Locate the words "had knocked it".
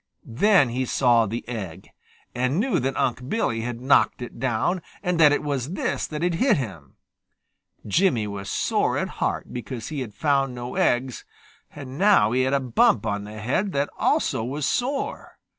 3.61-4.39